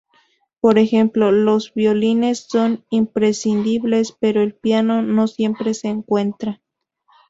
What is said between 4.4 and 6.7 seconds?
el piano no siempre se encuentra.